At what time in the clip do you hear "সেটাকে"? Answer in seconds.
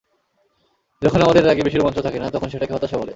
2.49-2.73